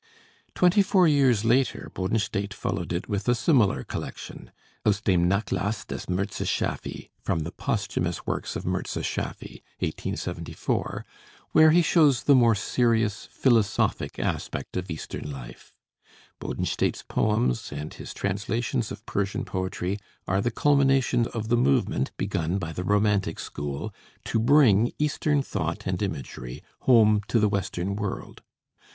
Twenty 0.55 0.81
four 0.81 1.07
years 1.07 1.45
later 1.45 1.91
Bodenstedt 1.93 2.55
followed 2.55 2.91
it 2.91 3.07
with 3.07 3.29
a 3.29 3.35
similar 3.35 3.83
collection, 3.83 4.49
'Aus 4.83 4.99
dem 4.99 5.27
Nachlass 5.29 5.85
des 5.85 6.09
Mirza 6.11 6.43
Schaffy' 6.45 7.11
(From 7.21 7.41
the 7.41 7.51
Posthumous 7.51 8.25
Works 8.25 8.55
of 8.55 8.65
Mirza 8.65 9.01
Schaffy: 9.03 9.61
1874), 9.77 11.05
where 11.51 11.69
he 11.69 11.83
shows 11.83 12.23
the 12.23 12.33
more 12.33 12.55
serious, 12.55 13.27
philosophic 13.31 14.17
aspect 14.17 14.75
of 14.75 14.89
Eastern 14.89 15.29
life. 15.31 15.71
Bodenstedt's 16.39 17.03
poems 17.03 17.71
and 17.71 17.93
his 17.93 18.11
translations 18.11 18.91
of 18.91 19.05
Persian 19.05 19.45
poetry 19.45 19.99
are 20.27 20.41
the 20.41 20.49
culmination 20.49 21.27
of 21.27 21.49
the 21.49 21.57
movement, 21.57 22.09
begun 22.17 22.57
by 22.57 22.71
the 22.71 22.83
Romantic 22.83 23.37
School, 23.39 23.93
to 24.25 24.39
bring 24.39 24.93
Eastern 24.97 25.43
thought 25.43 25.85
and 25.85 26.01
imagery 26.01 26.63
home 26.89 27.21
to 27.27 27.39
the 27.39 27.47
Western 27.49 27.95
world. 27.95 28.41